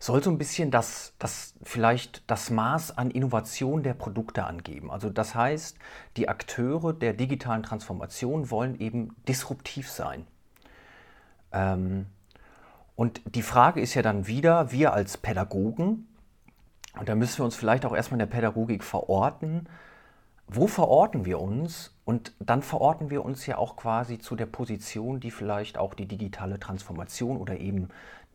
soll 0.01 0.23
so 0.23 0.31
ein 0.31 0.39
bisschen 0.39 0.71
das, 0.71 1.15
das 1.19 1.55
vielleicht 1.63 2.23
das 2.31 2.51
Maß 2.51 2.97
an 2.97 3.11
Innovation 3.11 3.83
der 3.83 3.95
Produkte 3.95 4.45
angeben. 4.45 4.91
Also 4.91 5.11
das 5.11 5.35
heißt, 5.35 5.77
die 6.17 6.29
Akteure 6.29 6.93
der 6.93 7.13
digitalen 7.13 7.63
Transformation 7.63 8.51
wollen 8.51 8.79
eben 8.79 9.17
disruptiv 9.27 9.91
sein. 9.91 10.27
Ähm, 11.53 12.07
und 12.97 13.23
die 13.35 13.43
Frage 13.43 13.81
ist 13.81 13.95
ja 13.95 14.03
dann 14.03 14.27
wieder, 14.27 14.73
wir 14.73 14.93
als 14.93 15.17
Pädagogen, 15.17 16.09
und 16.99 17.09
da 17.09 17.15
müssen 17.15 17.39
wir 17.39 17.45
uns 17.45 17.55
vielleicht 17.55 17.85
auch 17.87 17.95
erstmal 17.95 18.21
in 18.21 18.27
der 18.29 18.35
Pädagogik 18.35 18.83
verorten, 18.83 19.69
wo 20.49 20.67
verorten 20.67 21.27
wir 21.27 21.41
uns? 21.41 21.95
Und 22.05 22.33
dann 22.41 22.63
verorten 22.63 23.11
wir 23.11 23.25
uns 23.25 23.45
ja 23.47 23.59
auch 23.59 23.77
quasi 23.77 24.19
zu 24.19 24.35
der 24.35 24.47
Position, 24.47 25.21
die 25.21 25.31
vielleicht 25.31 25.77
auch 25.77 25.93
die 25.93 26.07
digitale 26.07 26.59
Transformation 26.59 27.37
oder 27.37 27.61
eben 27.61 27.91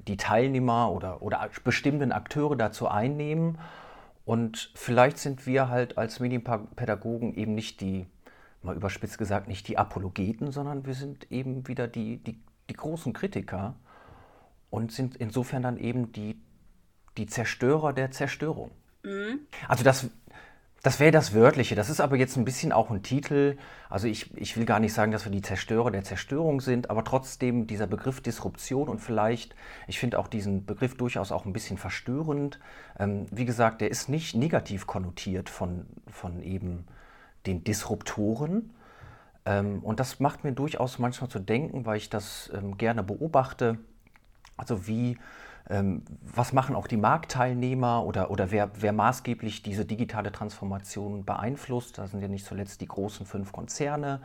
die 0.08 0.18
Teilnehmer 0.18 0.92
oder, 0.92 1.22
oder 1.22 1.50
bestimmten 1.64 2.12
Akteure 2.12 2.56
dazu 2.56 2.88
einnehmen. 2.88 3.58
Und 4.26 4.72
vielleicht 4.76 5.18
sind 5.18 5.46
wir 5.46 5.70
halt 5.70 5.98
als 5.98 6.20
Medienpädagogen 6.20 7.36
eben 7.36 7.56
nicht 7.56 7.82
die, 7.82 8.06
mal 8.62 8.76
überspitzt 8.76 9.18
gesagt, 9.18 9.48
nicht 9.48 9.68
die 9.68 9.78
Apologeten, 9.78 10.52
sondern 10.52 10.86
wir 10.86 10.94
sind 10.94 11.32
eben 11.32 11.68
wieder 11.68 11.88
die, 11.88 12.18
die, 12.18 12.40
die 12.70 12.74
großen 12.74 13.14
Kritiker 13.14 13.76
und 14.70 14.92
sind 14.92 15.16
insofern 15.18 15.62
dann 15.62 15.78
eben 15.78 16.12
die, 16.14 16.42
die 17.18 17.28
Zerstörer 17.28 17.94
der 17.94 18.12
Zerstörung. 18.12 18.72
Mhm. 19.04 19.42
Also 19.68 19.84
das, 19.84 20.10
das 20.84 21.00
wäre 21.00 21.12
das 21.12 21.34
Wörtliche. 21.34 21.76
Das 21.76 21.90
ist 21.90 22.02
aber 22.02 22.18
jetzt 22.18 22.36
ein 22.36 22.44
bisschen 22.44 22.74
auch 22.74 22.92
ein 22.92 23.04
Titel. 23.04 23.58
Also 23.90 24.08
ich, 24.08 24.36
ich 24.38 24.58
will 24.58 24.66
gar 24.66 24.82
nicht 24.82 24.94
sagen, 24.94 25.14
dass 25.14 25.24
wir 25.24 25.32
die 25.32 25.42
Zerstörer 25.42 25.92
der 25.92 26.04
Zerstörung 26.04 26.60
sind, 26.60 26.90
aber 26.90 27.06
trotzdem 27.06 27.68
dieser 27.68 27.88
Begriff 27.88 28.20
Disruption 28.20 28.90
und 28.90 29.00
vielleicht, 29.00 29.56
ich 29.88 29.98
finde 29.98 30.20
auch 30.20 30.28
diesen 30.28 30.66
Begriff 30.66 30.98
durchaus 30.98 31.32
auch 31.32 31.46
ein 31.46 31.54
bisschen 31.54 31.78
verstörend. 31.78 32.60
Ähm, 33.00 33.28
wie 33.32 33.46
gesagt, 33.46 33.80
der 33.80 33.92
ist 33.92 34.10
nicht 34.10 34.36
negativ 34.36 34.86
konnotiert 34.86 35.50
von, 35.50 35.86
von 36.12 36.44
eben 36.44 36.86
den 37.46 37.64
Disruptoren. 37.64 38.74
Ähm, 39.46 39.80
und 39.84 40.02
das 40.02 40.20
macht 40.20 40.44
mir 40.44 40.52
durchaus 40.52 41.00
manchmal 41.00 41.30
zu 41.30 41.40
denken, 41.40 41.86
weil 41.86 41.96
ich 41.96 42.10
das 42.10 42.52
ähm, 42.54 42.78
gerne 42.78 43.04
beobachte. 43.04 43.78
Also 44.58 44.86
wie 44.86 45.18
was 45.70 46.54
machen 46.54 46.76
auch 46.76 46.88
die 46.88 46.98
Marktteilnehmer 46.98 48.04
oder, 48.06 48.32
oder 48.32 48.52
wer, 48.52 48.72
wer 48.80 48.94
maßgeblich 48.94 49.64
diese 49.64 49.86
digitale 49.86 50.32
Transformation 50.32 51.24
beeinflusst? 51.24 51.98
Da 51.98 52.08
sind 52.08 52.22
ja 52.22 52.28
nicht 52.28 52.46
zuletzt 52.46 52.82
die 52.82 52.88
großen 52.88 53.26
fünf 53.26 53.52
Konzerne. 53.52 54.22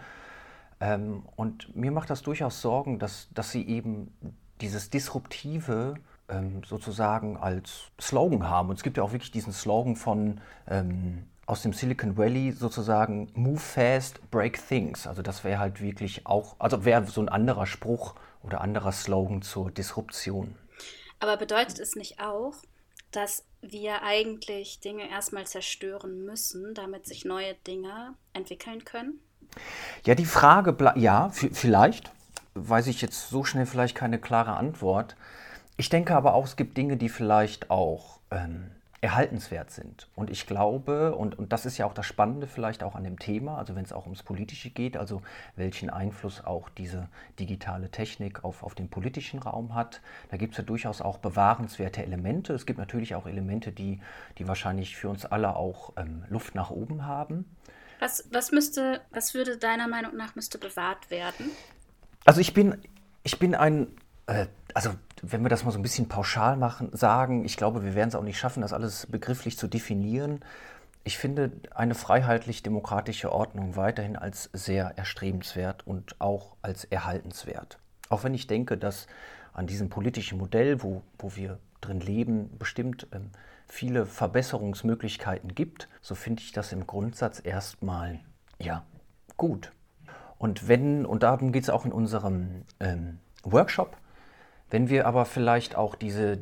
Ähm, 0.81 1.23
und 1.37 1.75
mir 1.77 1.91
macht 1.91 2.11
das 2.11 2.23
durchaus 2.23 2.61
Sorgen, 2.61 2.99
dass, 2.99 3.29
dass 3.35 3.51
sie 3.51 3.67
eben 3.69 4.13
dieses 4.61 4.91
Disruptive 4.91 5.95
ähm, 6.29 6.63
sozusagen 6.65 7.37
als 7.37 7.91
Slogan 8.01 8.49
haben. 8.49 8.71
Und 8.71 8.77
es 8.77 8.83
gibt 8.83 8.97
ja 8.97 9.03
auch 9.03 9.13
wirklich 9.13 9.31
diesen 9.31 9.53
Slogan 9.53 9.97
von 9.97 10.41
aus 11.49 11.63
dem 11.63 11.73
Silicon 11.73 12.19
Valley 12.19 12.53
sozusagen 12.53 13.29
Move 13.33 13.59
fast, 13.59 14.31
break 14.31 14.61
things. 14.69 15.07
Also 15.07 15.23
das 15.23 15.45
wäre 15.45 15.59
halt 15.59 15.81
wirklich 15.81 16.27
auch, 16.27 16.57
also 16.59 16.85
wäre 16.85 17.07
so 17.07 17.23
ein 17.23 17.31
anderer 17.31 17.65
Spruch 17.65 18.15
oder 18.43 18.61
anderer 18.61 18.93
Slogan 18.93 19.41
zur 19.41 19.71
Disruption. 19.71 20.55
Aber 21.21 21.37
bedeutet 21.37 21.79
es 21.79 21.97
nicht 21.97 22.21
auch, 22.21 22.55
dass 23.11 23.45
wir 23.61 24.03
eigentlich 24.03 24.81
Dinge 24.81 25.09
erstmal 25.09 25.47
zerstören 25.47 26.25
müssen, 26.25 26.75
damit 26.75 27.07
sich 27.07 27.25
neue 27.25 27.55
Dinge 27.67 28.15
entwickeln 28.33 28.85
können? 28.85 29.21
Ja, 30.05 30.15
die 30.15 30.27
Frage, 30.27 30.77
ja, 30.97 31.31
vielleicht, 31.31 32.11
weiß 32.55 32.87
ich 32.87 33.01
jetzt 33.01 33.31
so 33.31 33.45
schnell 33.45 33.67
vielleicht 33.67 33.97
keine 33.97 34.19
klare 34.19 34.55
Antwort. 34.55 35.17
Ich 35.77 35.89
denke 35.89 36.15
aber 36.15 36.35
auch, 36.35 36.45
es 36.45 36.57
gibt 36.57 36.77
Dinge, 36.77 36.97
die 36.97 37.09
vielleicht 37.09 37.71
auch 37.71 38.21
ähm, 38.31 38.71
erhaltenswert 39.01 39.71
sind. 39.71 40.09
Und 40.17 40.29
ich 40.29 40.47
glaube, 40.47 41.15
und, 41.15 41.39
und 41.39 41.53
das 41.53 41.67
ist 41.67 41.79
ja 41.79 41.87
auch 41.87 41.95
das 41.95 42.07
Spannende 42.07 42.49
vielleicht 42.49 42.83
auch 42.83 42.97
an 42.97 43.05
dem 43.05 43.19
Thema, 43.19 43.57
also 43.57 43.77
wenn 43.77 43.85
es 43.85 43.93
auch 43.93 44.05
ums 44.05 44.25
Politische 44.25 44.71
geht, 44.71 44.97
also 44.97 45.23
welchen 45.55 45.89
Einfluss 45.89 46.45
auch 46.45 46.69
diese 46.69 47.09
digitale 47.39 47.91
Technik 47.91 48.43
auf, 48.43 48.65
auf 48.65 48.75
den 48.75 48.89
politischen 48.89 49.39
Raum 49.39 49.75
hat, 49.75 50.01
da 50.31 50.37
gibt 50.37 50.55
es 50.55 50.59
ja 50.59 50.65
durchaus 50.65 51.01
auch 51.01 51.19
bewahrenswerte 51.19 52.03
Elemente. 52.03 52.53
Es 52.53 52.67
gibt 52.67 52.81
natürlich 52.81 53.15
auch 53.15 53.27
Elemente, 53.27 53.71
die, 53.71 54.01
die 54.39 54.49
wahrscheinlich 54.49 54.97
für 54.97 55.09
uns 55.09 55.25
alle 55.25 55.55
auch 55.55 55.93
ähm, 55.97 56.25
Luft 56.29 56.57
nach 56.57 56.71
oben 56.71 57.07
haben. 57.07 57.45
Was, 58.01 58.29
was, 58.33 58.51
müsste, 58.51 59.01
was 59.11 59.35
würde 59.35 59.59
deiner 59.59 59.87
Meinung 59.87 60.17
nach 60.17 60.35
müsste 60.35 60.59
bewahrt 60.59 61.11
werden? 61.11 61.51
Also 62.25 62.41
ich 62.41 62.53
bin, 62.53 62.83
ich 63.23 63.39
bin 63.39 63.55
ein, 63.55 63.89
äh, 64.27 64.47
also 64.75 64.91
wenn 65.23 65.43
wir 65.43 65.49
das 65.49 65.65
mal 65.65 65.71
so 65.71 65.79
ein 65.79 65.83
bisschen 65.83 66.09
pauschal 66.09 66.57
machen, 66.57 66.91
sagen, 66.93 67.45
ich 67.45 67.57
glaube, 67.57 67.85
wir 67.85 67.95
werden 67.95 68.09
es 68.09 68.15
auch 68.15 68.23
nicht 68.23 68.39
schaffen, 68.39 68.61
das 68.61 68.73
alles 68.73 69.07
begrifflich 69.07 69.59
zu 69.59 69.67
definieren. 69.67 70.41
Ich 71.05 71.19
finde 71.19 71.53
eine 71.75 71.95
freiheitlich-demokratische 71.95 73.33
Ordnung 73.33 73.77
weiterhin 73.77 74.17
als 74.17 74.51
sehr 74.53 74.97
erstrebenswert 74.97 75.87
und 75.87 76.21
auch 76.21 76.57
als 76.63 76.85
erhaltenswert. 76.85 77.79
Auch 78.09 78.25
wenn 78.25 78.35
ich 78.35 78.47
denke, 78.47 78.77
dass 78.77 79.07
an 79.53 79.67
diesem 79.67 79.89
politischen 79.89 80.39
Modell, 80.39 80.83
wo, 80.83 81.03
wo 81.19 81.35
wir 81.35 81.59
drin 81.81 82.01
leben, 82.01 82.51
bestimmt 82.59 83.07
ähm, 83.13 83.31
viele 83.67 84.07
Verbesserungsmöglichkeiten 84.07 85.55
gibt, 85.55 85.89
so 86.01 86.15
finde 86.15 86.43
ich 86.43 86.53
das 86.53 86.73
im 86.73 86.87
Grundsatz 86.87 87.41
erstmal 87.43 88.21
ja 88.59 88.85
gut. 89.37 89.73
Und 90.39 90.69
wenn, 90.69 91.05
und 91.05 91.23
darum 91.23 91.53
geht 91.53 91.65
es 91.65 91.71
auch 91.71 91.85
in 91.85 91.93
unserem 91.93 92.65
ähm, 92.81 93.19
Workshop, 93.43 93.97
wenn 94.71 94.89
wir 94.89 95.07
aber 95.07 95.25
vielleicht 95.25 95.77
auch 95.77 95.95
diese 95.95 96.39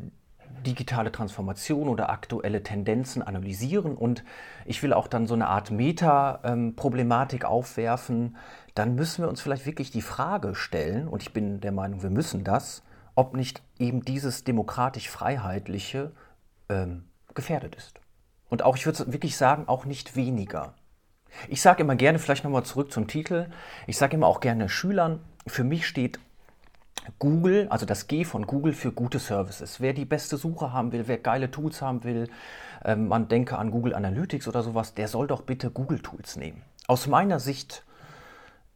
digitale 0.65 1.13
Transformation 1.13 1.89
oder 1.89 2.11
aktuelle 2.11 2.63
Tendenzen 2.63 3.23
analysieren 3.23 3.97
und 3.97 4.25
ich 4.65 4.83
will 4.83 4.93
auch 4.93 5.07
dann 5.07 5.27
so 5.27 5.35
eine 5.35 5.47
Art 5.47 5.71
Meta-Problematik 5.71 7.45
aufwerfen, 7.45 8.37
dann 8.75 8.95
müssen 8.95 9.23
wir 9.23 9.29
uns 9.29 9.41
vielleicht 9.41 9.67
wirklich 9.67 9.91
die 9.91 10.03
Frage 10.03 10.55
stellen, 10.55 11.09
und 11.09 11.23
ich 11.23 11.33
bin 11.33 11.61
der 11.61 11.73
Meinung, 11.73 12.03
wir 12.03 12.11
müssen 12.11 12.45
das, 12.45 12.83
ob 13.15 13.35
nicht 13.35 13.63
eben 13.79 14.05
dieses 14.05 14.45
demokratisch-freiheitliche 14.45 16.13
ähm, 16.69 17.05
gefährdet 17.35 17.75
ist. 17.75 18.01
Und 18.49 18.63
auch, 18.63 18.77
ich 18.77 18.87
würde 18.87 19.13
wirklich 19.13 19.37
sagen, 19.37 19.69
auch 19.69 19.85
nicht 19.85 20.17
weniger. 20.17 20.75
Ich 21.49 21.63
sage 21.63 21.83
immer 21.83 21.97
gerne, 21.97 22.19
vielleicht 22.19 22.45
nochmal 22.45 22.65
zurück 22.65 22.93
zum 22.93 23.09
Titel, 23.09 23.49
ich 23.87 23.97
sage 23.97 24.17
immer 24.17 24.27
auch 24.27 24.41
gerne 24.41 24.69
Schülern, 24.69 25.21
für 25.47 25.65
mich 25.65 25.87
steht 25.87 26.19
Google, 27.19 27.69
also 27.71 27.87
das 27.87 28.07
G 28.07 28.25
von 28.25 28.47
Google 28.47 28.73
für 28.73 28.93
gute 28.93 29.19
Services. 29.19 29.81
Wer 29.81 29.93
die 29.93 30.05
beste 30.05 30.37
Suche 30.37 30.73
haben 30.73 30.93
will, 30.93 31.05
wer 31.07 31.19
geile 31.19 31.51
Tools 31.51 31.83
haben 31.83 32.05
will, 32.05 32.29
ähm, 32.85 33.09
man 33.09 33.29
denke 33.29 33.59
an 33.59 33.71
Google 33.71 33.95
Analytics 33.95 34.49
oder 34.49 34.63
sowas, 34.63 34.95
der 34.95 35.09
soll 35.09 35.27
doch 35.27 35.43
bitte 35.43 35.71
Google 35.71 36.01
Tools 36.01 36.37
nehmen. 36.37 36.63
Aus 36.87 37.07
meiner 37.07 37.41
Sicht 37.41 37.85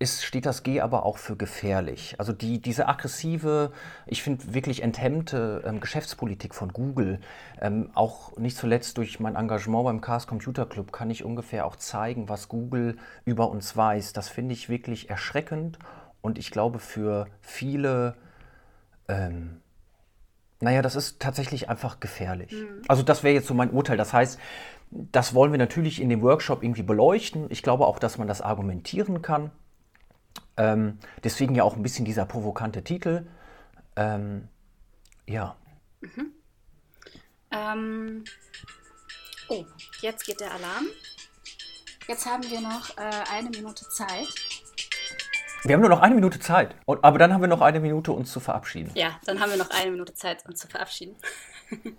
ist, 0.01 0.25
steht 0.25 0.47
das 0.47 0.63
G 0.63 0.81
aber 0.81 1.05
auch 1.05 1.19
für 1.19 1.37
gefährlich. 1.37 2.15
Also 2.19 2.33
die, 2.33 2.61
diese 2.61 2.89
aggressive, 2.89 3.71
ich 4.07 4.23
finde 4.23 4.55
wirklich 4.55 4.83
enthemmte 4.83 5.63
ähm, 5.67 5.79
Geschäftspolitik 5.79 6.55
von 6.55 6.73
Google, 6.73 7.21
ähm, 7.61 7.91
auch 7.95 8.35
nicht 8.39 8.57
zuletzt 8.57 8.97
durch 8.97 9.21
mein 9.21 9.37
Engagement 9.37 9.85
beim 9.85 10.01
Chaos 10.01 10.27
Computer 10.27 10.65
Club, 10.65 10.91
kann 10.91 11.11
ich 11.11 11.23
ungefähr 11.23 11.67
auch 11.67 11.77
zeigen, 11.77 12.31
was 12.31 12.49
Google 12.49 12.97
über 13.27 13.51
uns 13.51 13.77
weiß. 13.77 14.15
Das 14.15 14.31
finde 14.31 14.55
ich 14.55 14.71
wirklich 14.71 15.11
erschreckend 15.11 15.79
und 16.23 16.39
ich 16.39 16.50
glaube, 16.50 16.79
für 16.79 17.27
viele, 17.41 18.17
ähm, 19.09 19.61
naja, 20.61 20.83
das 20.83 20.97
ist 20.97 21.21
tatsächlich 21.21 21.69
einfach 21.69 22.00
gefährlich. 22.00 22.53
Mhm. 22.53 22.83
Also 22.89 23.03
das 23.03 23.23
wäre 23.23 23.35
jetzt 23.35 23.47
so 23.47 23.55
mein 23.55 23.71
Urteil. 23.71 23.97
Das 23.97 24.12
heißt, 24.12 24.39
das 24.91 25.35
wollen 25.35 25.53
wir 25.53 25.59
natürlich 25.59 26.00
in 26.00 26.09
dem 26.09 26.23
Workshop 26.23 26.62
irgendwie 26.62 26.83
beleuchten. 26.83 27.47
Ich 27.50 27.62
glaube 27.62 27.87
auch, 27.87 27.99
dass 27.99 28.19
man 28.19 28.29
das 28.29 28.41
argumentieren 28.41 29.23
kann. 29.23 29.50
Ähm, 30.57 30.99
deswegen 31.25 31.55
ja 31.55 31.65
auch 31.65 31.77
ein 31.77 31.83
bisschen 31.83 32.05
dieser 32.05 32.27
provokante 32.27 32.83
Titel. 32.83 33.27
Ähm, 33.97 34.49
ja. 35.27 35.57
Mhm. 36.00 36.33
Ähm, 37.53 38.25
oh, 39.49 39.65
jetzt 40.03 40.27
geht 40.27 40.41
der 40.41 40.53
Alarm. 40.53 40.87
Jetzt 42.07 42.27
haben 42.27 42.43
wir 42.50 42.61
noch 42.61 42.97
äh, 42.99 43.25
eine 43.33 43.50
Minute 43.50 43.89
Zeit. 43.89 44.29
Wir 45.64 45.75
haben 45.75 45.81
nur 45.81 45.90
noch 45.90 46.00
eine 46.00 46.14
Minute 46.14 46.40
Zeit. 46.40 46.75
Und, 46.87 47.05
aber 47.05 47.19
dann 47.19 47.33
haben 47.33 47.43
wir 47.43 47.49
noch 47.49 47.61
eine 47.61 47.81
Minute, 47.81 48.12
uns 48.12 48.33
zu 48.33 48.40
verabschieden. 48.40 48.90
Ja, 48.95 49.19
dann 49.26 49.40
haben 49.40 49.50
wir 49.50 49.59
noch 49.59 49.71
eine 49.71 49.90
Minute 49.90 50.14
Zeit, 50.14 50.45
uns 50.47 50.61
zu 50.61 50.69
verabschieden. 50.69 51.17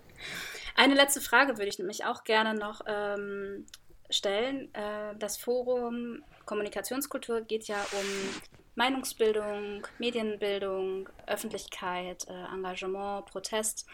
eine 0.76 0.94
letzte 0.94 1.20
Frage 1.20 1.58
würde 1.58 1.68
ich 1.68 1.78
nämlich 1.78 2.04
auch 2.04 2.24
gerne 2.24 2.54
noch 2.58 2.80
ähm, 2.86 3.66
stellen. 4.10 4.74
Äh, 4.74 5.16
das 5.18 5.36
Forum 5.36 6.24
Kommunikationskultur 6.44 7.42
geht 7.42 7.68
ja 7.68 7.76
um 7.92 8.40
Meinungsbildung, 8.74 9.86
Medienbildung, 9.98 11.08
Öffentlichkeit, 11.26 12.26
äh, 12.28 12.54
Engagement, 12.54 13.26
Protest. 13.26 13.86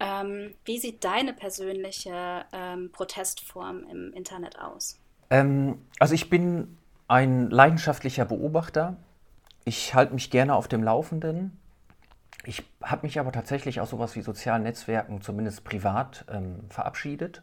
Ähm, 0.00 0.54
wie 0.64 0.78
sieht 0.78 1.04
deine 1.04 1.34
persönliche 1.34 2.44
ähm, 2.52 2.90
Protestform 2.92 3.84
im 3.90 4.12
Internet 4.14 4.58
aus? 4.58 4.98
Ähm, 5.30 5.86
also 5.98 6.14
ich 6.14 6.30
bin 6.30 6.78
ein 7.12 7.50
leidenschaftlicher 7.50 8.24
Beobachter. 8.24 8.96
Ich 9.66 9.94
halte 9.94 10.14
mich 10.14 10.30
gerne 10.30 10.54
auf 10.54 10.66
dem 10.66 10.82
Laufenden. 10.82 11.58
Ich 12.46 12.64
habe 12.82 13.06
mich 13.06 13.20
aber 13.20 13.32
tatsächlich 13.32 13.82
aus 13.82 13.90
sowas 13.90 14.16
wie 14.16 14.22
sozialen 14.22 14.62
Netzwerken, 14.62 15.20
zumindest 15.20 15.62
privat, 15.62 16.24
ähm, 16.32 16.60
verabschiedet. 16.70 17.42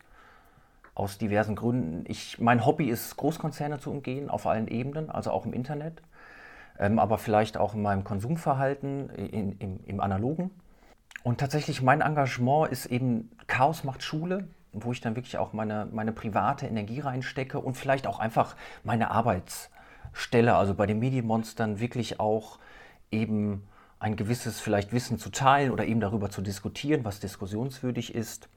Aus 0.96 1.20
diversen 1.20 1.56
Gründen. 1.56 2.04
Ich, 2.08 2.40
mein 2.40 2.66
Hobby 2.66 2.90
ist, 2.90 3.16
Großkonzerne 3.16 3.80
zu 3.80 3.92
umgehen, 3.92 4.32
auf 4.32 4.48
allen 4.48 4.68
Ebenen, 4.68 5.12
also 5.12 5.30
auch 5.30 5.46
im 5.46 5.54
Internet, 5.54 6.02
ähm, 6.80 6.98
aber 6.98 7.20
vielleicht 7.20 7.56
auch 7.56 7.76
in 7.76 7.84
meinem 7.84 8.04
Konsumverhalten, 8.04 9.12
in, 9.12 9.52
in, 9.60 9.84
im 9.86 10.00
Analogen. 10.00 10.50
Und 11.22 11.40
tatsächlich 11.40 11.84
mein 11.84 12.02
Engagement 12.02 12.72
ist 12.72 12.88
eben 12.88 13.30
Chaos 13.46 13.84
macht 13.84 14.02
Schule 14.02 14.48
wo 14.72 14.92
ich 14.92 15.02
dann 15.02 15.16
wirklich 15.16 15.38
auch 15.38 15.54
meine, 15.54 15.88
meine 15.92 16.12
private 16.12 16.68
Energie 16.68 17.00
reinstecke 17.00 17.60
und 17.60 17.76
vielleicht 17.76 18.08
auch 18.08 18.20
einfach 18.20 18.56
meine 18.84 19.12
Arbeitsstelle, 19.12 20.56
also 20.56 20.74
bei 20.74 20.86
den 20.86 21.00
Medienmonstern 21.00 21.80
wirklich 21.80 22.20
auch 22.20 22.60
eben 23.12 23.68
ein 24.00 24.16
gewisses 24.16 24.60
vielleicht 24.62 24.94
Wissen 24.94 25.20
zu 25.20 25.30
teilen 25.30 25.72
oder 25.72 25.86
eben 25.86 26.00
darüber 26.00 26.30
zu 26.30 26.42
diskutieren, 26.42 27.04
was 27.04 27.20
diskussionswürdig 27.20 28.16
ist 28.16 28.50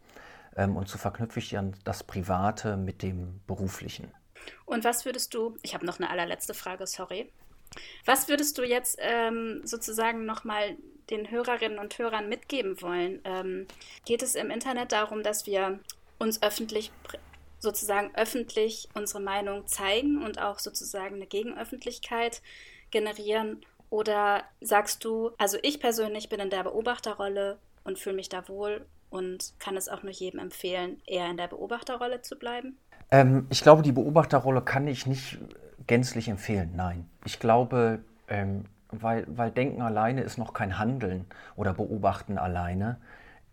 ähm, 0.57 0.77
und 0.77 0.89
zu 0.89 0.99
verknüpfe 0.99 1.41
ich 1.41 1.51
dann 1.51 1.75
das 1.85 2.05
Private 2.05 2.77
mit 2.77 3.03
dem 3.03 3.41
Beruflichen. 3.47 4.13
Und 4.65 4.85
was 4.85 5.05
würdest 5.05 5.35
du, 5.35 5.57
ich 5.63 5.75
habe 5.75 5.87
noch 5.87 5.99
eine 5.99 6.11
allerletzte 6.11 6.55
Frage, 6.55 6.87
sorry. 6.87 7.31
Was 8.05 8.29
würdest 8.29 8.59
du 8.59 8.65
jetzt 8.65 8.99
ähm, 9.01 9.63
sozusagen 9.65 10.27
nochmal 10.27 10.77
den 11.11 11.31
Hörerinnen 11.31 11.79
und 11.79 11.97
Hörern 11.99 12.29
mitgeben 12.29 12.81
wollen? 12.83 13.21
Ähm, 13.25 13.67
geht 14.05 14.23
es 14.23 14.35
im 14.35 14.51
Internet 14.51 14.93
darum, 14.93 15.23
dass 15.23 15.47
wir 15.47 15.81
uns 16.23 16.43
öffentlich 16.43 16.93
sozusagen 17.59 18.11
öffentlich 18.15 18.89
unsere 18.95 19.21
Meinung 19.21 19.67
zeigen 19.67 20.25
und 20.25 20.41
auch 20.41 20.59
sozusagen 20.59 21.17
eine 21.17 21.27
Gegenöffentlichkeit 21.27 22.41
generieren? 22.91 23.61
Oder 23.91 24.45
sagst 24.61 25.05
du, 25.05 25.33
also 25.37 25.59
ich 25.63 25.79
persönlich 25.79 26.29
bin 26.29 26.41
in 26.41 26.49
der 26.49 26.63
Beobachterrolle 26.63 27.59
und 27.85 27.99
fühle 27.99 28.17
mich 28.17 28.29
da 28.29 28.49
wohl 28.49 28.87
und 29.11 29.53
kann 29.59 29.77
es 29.77 29.89
auch 29.89 30.03
nur 30.03 30.13
jedem 30.13 30.41
empfehlen, 30.41 31.03
eher 31.07 31.29
in 31.29 31.37
der 31.37 31.49
Beobachterrolle 31.49 32.23
zu 32.23 32.39
bleiben? 32.39 32.79
Ähm, 33.11 33.47
ich 33.51 33.63
glaube, 33.63 33.83
die 33.83 33.93
Beobachterrolle 33.93 34.63
kann 34.63 34.89
ich 34.89 35.07
nicht 35.07 35.39
gänzlich 35.87 36.29
empfehlen, 36.29 36.73
nein. 36.75 37.09
Ich 37.27 37.39
glaube, 37.39 38.03
ähm, 38.29 38.65
weil, 38.91 39.27
weil 39.29 39.51
Denken 39.51 39.83
alleine 39.83 40.23
ist 40.23 40.39
noch 40.39 40.55
kein 40.55 40.79
Handeln 40.79 41.27
oder 41.57 41.75
Beobachten 41.75 42.39
alleine. 42.39 42.99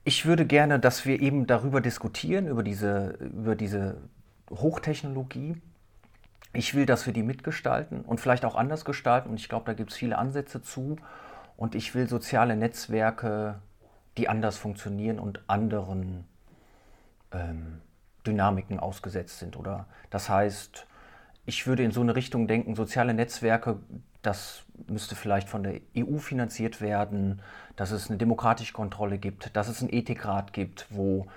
Ich 0.03 0.25
würde 0.25 0.45
gerne, 0.45 0.79
dass 0.79 1.05
wir 1.05 1.21
eben 1.21 1.45
darüber 1.45 1.81
diskutieren, 1.81 2.47
über 2.47 2.63
diese, 2.63 3.09
über 3.19 3.55
diese 3.55 3.97
Hochtechnologie. 4.49 5.57
Ich 6.53 6.73
will, 6.73 6.85
dass 6.85 7.05
wir 7.05 7.13
die 7.13 7.23
mitgestalten 7.23 8.01
und 8.01 8.19
vielleicht 8.19 8.45
auch 8.45 8.55
anders 8.55 8.85
gestalten. 8.85 9.29
Und 9.29 9.39
ich 9.39 9.49
glaube, 9.49 9.65
da 9.65 9.73
gibt 9.73 9.91
es 9.91 9.97
viele 9.97 10.17
Ansätze 10.17 10.61
zu. 10.61 10.95
Und 11.57 11.75
ich 11.75 11.93
will 11.93 12.07
soziale 12.07 12.55
Netzwerke, 12.55 13.59
die 14.17 14.29
anders 14.29 14.57
funktionieren 14.57 15.19
und 15.19 15.41
anderen 15.47 16.25
ähm, 17.31 17.81
Dynamiken 18.25 18.79
ausgesetzt 18.79 19.39
sind. 19.39 19.57
Oder 19.57 19.85
das 20.09 20.29
heißt, 20.29 20.87
ich 21.45 21.67
würde 21.67 21.83
in 21.83 21.91
so 21.91 22.01
eine 22.01 22.15
Richtung 22.15 22.47
denken, 22.47 22.75
soziale 22.75 23.13
Netzwerke, 23.13 23.79
das 24.21 24.63
müsste 24.89 25.15
vielleicht 25.15 25.49
von 25.49 25.63
der 25.63 25.81
EU 25.97 26.17
finanziert 26.17 26.81
werden, 26.81 27.41
dass 27.75 27.91
es 27.91 28.09
eine 28.09 28.17
demokratische 28.17 28.73
Kontrolle 28.73 29.17
gibt, 29.17 29.55
dass 29.55 29.67
es 29.67 29.81
einen 29.81 29.93
Ethikrat 29.93 30.53
gibt, 30.53 30.87
wo, 30.89 31.27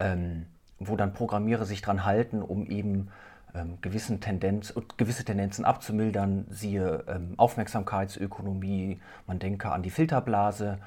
ähm, 0.00 0.46
wo 0.78 0.96
dann 0.96 1.12
Programmierer 1.12 1.64
sich 1.64 1.82
dran 1.82 2.04
halten, 2.04 2.42
um 2.42 2.66
eben 2.66 3.08
ähm, 3.54 3.78
gewissen 3.80 4.20
Tendenz, 4.20 4.74
gewisse 4.96 5.24
Tendenzen 5.24 5.64
abzumildern, 5.64 6.46
siehe 6.50 7.04
ähm, 7.08 7.34
Aufmerksamkeitsökonomie, 7.36 9.00
man 9.26 9.38
denke 9.38 9.70
an 9.70 9.82
die 9.82 9.90
Filterblase. 9.90 10.78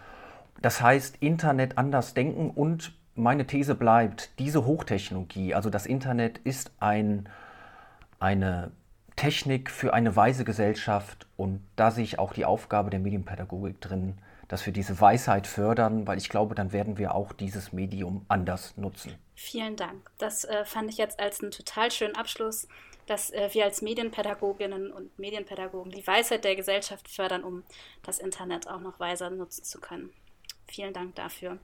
Das 0.61 0.81
heißt, 0.81 1.17
Internet 1.19 1.77
anders 1.77 2.13
denken 2.13 2.49
und 2.49 2.93
meine 3.15 3.45
These 3.45 3.75
bleibt, 3.75 4.31
diese 4.39 4.65
Hochtechnologie, 4.65 5.53
also 5.53 5.69
das 5.69 5.85
Internet 5.85 6.39
ist 6.39 6.71
ein, 6.79 7.29
eine 8.19 8.71
Technik 9.15 9.71
für 9.71 9.93
eine 9.93 10.15
weise 10.15 10.43
Gesellschaft 10.43 11.27
und 11.37 11.65
da 11.75 11.91
sehe 11.91 12.03
ich 12.03 12.19
auch 12.19 12.33
die 12.33 12.45
Aufgabe 12.45 12.89
der 12.89 12.99
Medienpädagogik 12.99 13.79
drin, 13.79 14.17
dass 14.47 14.65
wir 14.65 14.73
diese 14.73 14.99
Weisheit 14.99 15.47
fördern, 15.47 16.05
weil 16.07 16.17
ich 16.17 16.29
glaube, 16.29 16.55
dann 16.55 16.71
werden 16.71 16.97
wir 16.97 17.15
auch 17.15 17.33
dieses 17.33 17.73
Medium 17.73 18.25
anders 18.27 18.77
nutzen. 18.77 19.15
Vielen 19.35 19.75
Dank. 19.75 20.09
Das 20.17 20.43
äh, 20.43 20.65
fand 20.65 20.89
ich 20.89 20.97
jetzt 20.97 21.19
als 21.19 21.41
einen 21.41 21.51
total 21.51 21.91
schönen 21.91 22.15
Abschluss, 22.15 22.67
dass 23.05 23.31
äh, 23.31 23.49
wir 23.53 23.65
als 23.65 23.81
Medienpädagoginnen 23.81 24.91
und 24.91 25.17
Medienpädagogen 25.17 25.91
die 25.91 26.05
Weisheit 26.05 26.43
der 26.43 26.55
Gesellschaft 26.55 27.09
fördern, 27.09 27.43
um 27.43 27.63
das 28.03 28.19
Internet 28.19 28.67
auch 28.67 28.79
noch 28.79 28.99
weiser 28.99 29.29
nutzen 29.29 29.63
zu 29.63 29.79
können. 29.79 30.11
Vielen 30.67 30.93
Dank 30.93 31.15
dafür. 31.15 31.57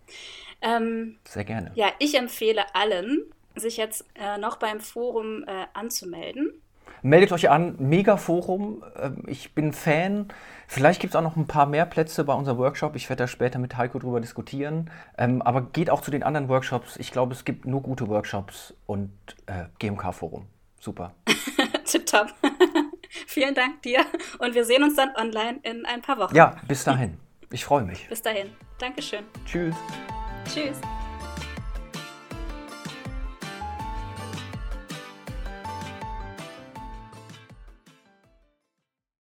Ähm, 0.61 1.17
Sehr 1.27 1.43
gerne. 1.43 1.71
Ja, 1.75 1.91
ich 1.99 2.15
empfehle 2.15 2.75
allen, 2.75 3.23
sich 3.55 3.77
jetzt 3.77 4.05
äh, 4.15 4.37
noch 4.37 4.57
beim 4.57 4.79
Forum 4.79 5.43
äh, 5.47 5.65
anzumelden. 5.73 6.61
Meldet 7.03 7.31
euch 7.31 7.49
an, 7.49 7.75
Megaforum. 7.79 8.83
Ähm, 8.99 9.23
ich 9.27 9.53
bin 9.53 9.73
Fan. 9.73 10.27
Vielleicht 10.67 11.01
gibt 11.01 11.13
es 11.13 11.15
auch 11.15 11.23
noch 11.23 11.35
ein 11.35 11.47
paar 11.47 11.65
mehr 11.65 11.85
Plätze 11.85 12.23
bei 12.23 12.33
unserem 12.33 12.57
Workshop. 12.57 12.95
Ich 12.95 13.09
werde 13.09 13.23
da 13.23 13.27
später 13.27 13.59
mit 13.59 13.75
Heiko 13.77 13.99
drüber 13.99 14.21
diskutieren. 14.21 14.89
Ähm, 15.17 15.41
aber 15.41 15.61
geht 15.61 15.89
auch 15.89 16.01
zu 16.01 16.11
den 16.11 16.23
anderen 16.23 16.47
Workshops. 16.47 16.97
Ich 16.97 17.11
glaube, 17.11 17.33
es 17.33 17.43
gibt 17.43 17.65
nur 17.65 17.81
gute 17.81 18.07
Workshops 18.07 18.73
und 18.85 19.11
äh, 19.47 19.65
GMK-Forum. 19.79 20.45
Super. 20.79 21.13
Tipptopp. 21.85 22.33
Vielen 23.27 23.55
Dank 23.55 23.81
dir. 23.81 24.05
Und 24.39 24.55
wir 24.55 24.65
sehen 24.65 24.83
uns 24.83 24.95
dann 24.95 25.09
online 25.15 25.59
in 25.63 25.85
ein 25.85 26.01
paar 26.01 26.17
Wochen. 26.17 26.35
Ja, 26.35 26.55
bis 26.67 26.83
dahin. 26.83 27.17
Ich 27.51 27.65
freue 27.65 27.83
mich. 27.83 28.07
Bis 28.07 28.21
dahin. 28.21 28.47
Dankeschön. 28.79 29.25
Tschüss. 29.45 29.75
Tschüss. 30.45 30.79